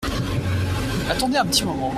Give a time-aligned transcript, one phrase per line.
[1.11, 1.89] Attendez un petit moment!